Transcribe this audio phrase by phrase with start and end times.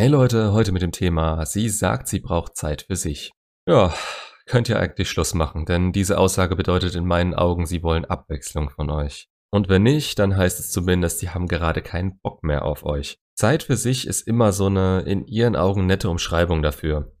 [0.00, 3.32] Hey Leute, heute mit dem Thema, sie sagt, sie braucht Zeit für sich.
[3.68, 3.92] Ja,
[4.46, 8.70] könnt ihr eigentlich Schluss machen, denn diese Aussage bedeutet in meinen Augen, sie wollen Abwechslung
[8.70, 9.28] von euch.
[9.50, 13.18] Und wenn nicht, dann heißt es zumindest, sie haben gerade keinen Bock mehr auf euch.
[13.34, 17.12] Zeit für sich ist immer so eine in ihren Augen nette Umschreibung dafür.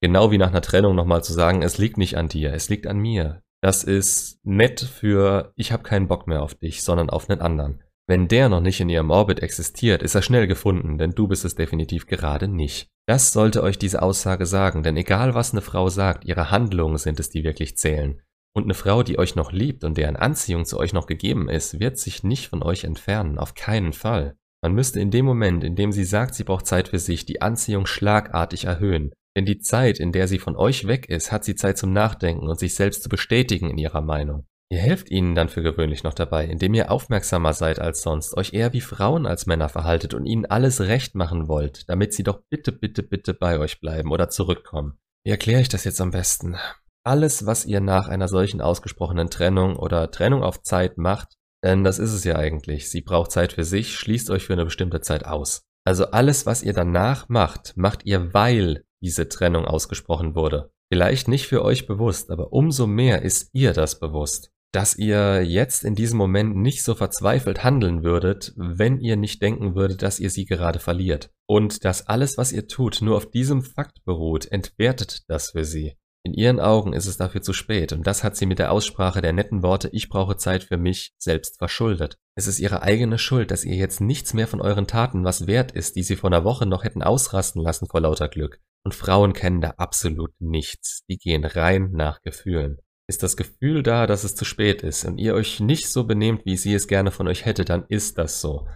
[0.00, 2.86] Genau wie nach einer Trennung nochmal zu sagen, es liegt nicht an dir, es liegt
[2.86, 3.42] an mir.
[3.62, 7.82] Das ist nett für ich habe keinen Bock mehr auf dich, sondern auf einen anderen.
[8.08, 11.44] Wenn der noch nicht in ihrem Orbit existiert, ist er schnell gefunden, denn du bist
[11.44, 12.88] es definitiv gerade nicht.
[13.06, 17.20] Das sollte euch diese Aussage sagen, denn egal was eine Frau sagt, ihre Handlungen sind
[17.20, 18.22] es, die wirklich zählen.
[18.56, 21.80] Und eine Frau, die euch noch liebt und deren Anziehung zu euch noch gegeben ist,
[21.80, 24.36] wird sich nicht von euch entfernen, auf keinen Fall.
[24.62, 27.42] Man müsste in dem Moment, in dem sie sagt, sie braucht Zeit für sich, die
[27.42, 29.12] Anziehung schlagartig erhöhen.
[29.36, 32.48] Denn die Zeit, in der sie von euch weg ist, hat sie Zeit zum Nachdenken
[32.48, 34.46] und sich selbst zu bestätigen in ihrer Meinung.
[34.70, 38.52] Ihr helft ihnen dann für gewöhnlich noch dabei, indem ihr aufmerksamer seid als sonst, euch
[38.52, 42.42] eher wie Frauen als Männer verhaltet und ihnen alles recht machen wollt, damit sie doch
[42.50, 44.98] bitte, bitte, bitte bei euch bleiben oder zurückkommen.
[45.24, 46.56] Wie erkläre ich das jetzt am besten?
[47.02, 51.32] Alles, was ihr nach einer solchen ausgesprochenen Trennung oder Trennung auf Zeit macht,
[51.64, 54.66] denn das ist es ja eigentlich, sie braucht Zeit für sich, schließt euch für eine
[54.66, 55.62] bestimmte Zeit aus.
[55.86, 60.70] Also alles, was ihr danach macht, macht ihr, weil diese Trennung ausgesprochen wurde.
[60.92, 65.84] Vielleicht nicht für euch bewusst, aber umso mehr ist ihr das bewusst dass ihr jetzt
[65.84, 70.30] in diesem Moment nicht so verzweifelt handeln würdet, wenn ihr nicht denken würdet, dass ihr
[70.30, 71.30] sie gerade verliert.
[71.46, 75.96] Und dass alles, was ihr tut, nur auf diesem Fakt beruht, entwertet das für sie.
[76.24, 79.22] In ihren Augen ist es dafür zu spät und das hat sie mit der Aussprache
[79.22, 82.18] der netten Worte Ich brauche Zeit für mich selbst verschuldet.
[82.34, 85.72] Es ist ihre eigene Schuld, dass ihr jetzt nichts mehr von euren Taten was wert
[85.72, 88.60] ist, die sie vor einer Woche noch hätten ausrasten lassen vor lauter Glück.
[88.84, 91.04] Und Frauen kennen da absolut nichts.
[91.08, 92.78] Die gehen rein nach Gefühlen.
[93.08, 96.44] Ist das Gefühl da, dass es zu spät ist und ihr euch nicht so benehmt,
[96.44, 98.68] wie sie es gerne von euch hätte, dann ist das so.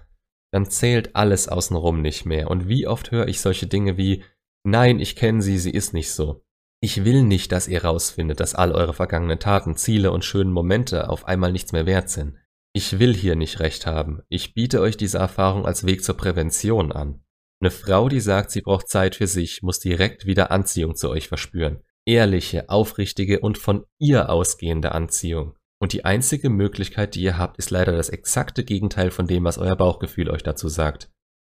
[0.52, 2.50] Dann zählt alles außenrum nicht mehr.
[2.50, 4.24] Und wie oft höre ich solche Dinge wie
[4.64, 6.44] Nein, ich kenne sie, sie ist nicht so.
[6.80, 11.11] Ich will nicht, dass ihr rausfindet, dass all eure vergangenen Taten, Ziele und schönen Momente
[11.11, 12.36] auf einmal nichts mehr wert sind.
[12.73, 14.23] Ich will hier nicht recht haben.
[14.30, 17.23] Ich biete euch diese Erfahrung als Weg zur Prävention an.
[17.61, 21.29] Eine Frau, die sagt, sie braucht Zeit für sich, muss direkt wieder Anziehung zu euch
[21.29, 25.55] verspüren ehrliche, aufrichtige und von ihr ausgehende Anziehung.
[25.80, 29.58] Und die einzige Möglichkeit, die ihr habt, ist leider das exakte Gegenteil von dem, was
[29.58, 31.11] euer Bauchgefühl euch dazu sagt.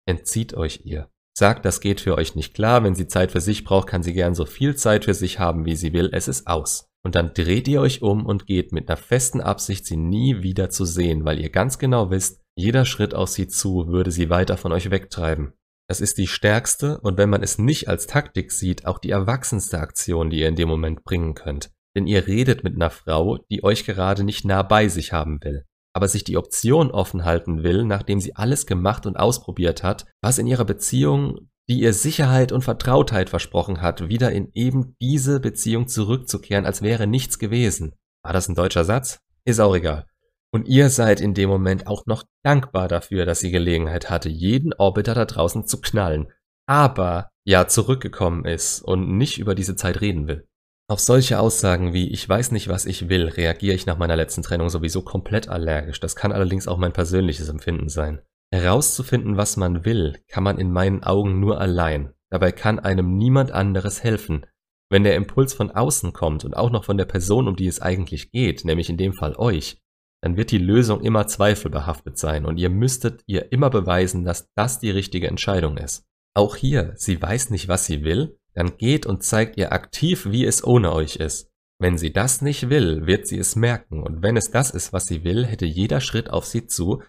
[0.08, 1.10] Entzieht euch ihr.
[1.38, 4.14] Sagt, das geht für euch nicht klar, wenn sie Zeit für sich braucht, kann sie
[4.14, 6.90] gern so viel Zeit für sich haben, wie sie will, es ist aus.
[7.04, 10.70] Und dann dreht ihr euch um und geht mit einer festen Absicht, sie nie wieder
[10.70, 14.58] zu sehen, weil ihr ganz genau wisst, jeder Schritt auf sie zu würde sie weiter
[14.58, 15.54] von euch wegtreiben.
[15.90, 19.80] Das ist die stärkste und wenn man es nicht als Taktik sieht, auch die erwachsenste
[19.80, 21.72] Aktion, die ihr in dem Moment bringen könnt.
[21.96, 25.66] Denn ihr redet mit einer Frau, die euch gerade nicht nah bei sich haben will,
[25.94, 30.38] aber sich die Option offen halten will, nachdem sie alles gemacht und ausprobiert hat, was
[30.38, 35.88] in ihrer Beziehung, die ihr Sicherheit und Vertrautheit versprochen hat, wieder in eben diese Beziehung
[35.88, 37.96] zurückzukehren, als wäre nichts gewesen.
[38.24, 39.22] War das ein deutscher Satz?
[39.44, 40.06] Ist auch egal.
[40.52, 44.74] Und ihr seid in dem Moment auch noch dankbar dafür, dass sie Gelegenheit hatte, jeden
[44.74, 46.32] Orbiter da draußen zu knallen,
[46.68, 50.48] aber ja zurückgekommen ist und nicht über diese Zeit reden will.
[50.90, 54.42] Auf solche Aussagen wie ich weiß nicht, was ich will, reagiere ich nach meiner letzten
[54.42, 56.00] Trennung sowieso komplett allergisch.
[56.00, 58.22] Das kann allerdings auch mein persönliches Empfinden sein.
[58.52, 62.14] Herauszufinden, was man will, kann man in meinen Augen nur allein.
[62.32, 64.48] Dabei kann einem niemand anderes helfen.
[64.90, 67.80] Wenn der Impuls von außen kommt und auch noch von der Person, um die es
[67.80, 69.80] eigentlich geht, nämlich in dem Fall euch,
[70.22, 74.80] dann wird die Lösung immer zweifelbehaftet sein und ihr müsstet ihr immer beweisen, dass das
[74.80, 76.06] die richtige Entscheidung ist.
[76.36, 80.46] Auch hier, sie weiß nicht, was sie will, dann geht und zeigt ihr aktiv, wie
[80.46, 81.50] es ohne euch ist.
[81.82, 85.06] Wenn sie das nicht will, wird sie es merken und wenn es das ist, was
[85.06, 87.02] sie will, hätte jeder Schritt auf sie zu,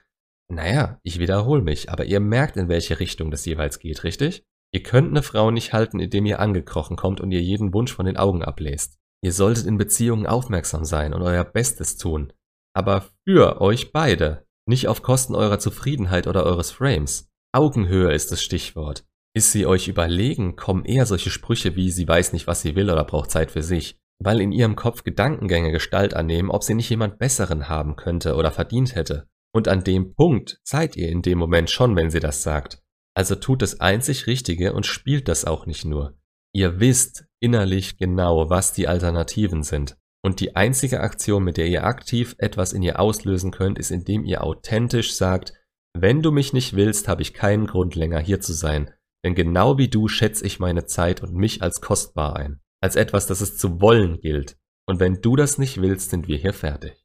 [0.48, 4.44] naja, ich wiederhole mich, aber ihr merkt, in welche Richtung das jeweils geht, richtig?
[4.72, 8.06] Ihr könnt eine Frau nicht halten, indem ihr angekrochen kommt und ihr jeden Wunsch von
[8.06, 8.98] den Augen abläst.
[9.22, 12.32] Ihr solltet in Beziehungen aufmerksam sein und euer Bestes tun
[12.74, 17.28] aber für euch beide, nicht auf Kosten eurer Zufriedenheit oder eures Frames.
[17.52, 19.04] Augenhöhe ist das Stichwort.
[19.34, 22.90] Ist sie euch überlegen, kommen eher solche Sprüche wie sie weiß nicht, was sie will
[22.90, 26.90] oder braucht Zeit für sich, weil in ihrem Kopf Gedankengänge Gestalt annehmen, ob sie nicht
[26.90, 29.28] jemand Besseren haben könnte oder verdient hätte.
[29.52, 32.82] Und an dem Punkt seid ihr in dem Moment schon, wenn sie das sagt.
[33.16, 36.16] Also tut das einzig Richtige und spielt das auch nicht nur.
[36.52, 39.96] Ihr wisst innerlich genau, was die Alternativen sind.
[40.22, 44.24] Und die einzige Aktion, mit der ihr aktiv etwas in ihr auslösen könnt, ist, indem
[44.24, 45.54] ihr authentisch sagt,
[45.96, 48.90] wenn du mich nicht willst, habe ich keinen Grund länger hier zu sein.
[49.24, 52.60] Denn genau wie du schätze ich meine Zeit und mich als kostbar ein.
[52.82, 54.56] Als etwas, das es zu wollen gilt.
[54.86, 57.04] Und wenn du das nicht willst, sind wir hier fertig.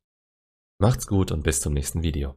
[0.79, 2.35] Macht's gut und bis zum nächsten Video.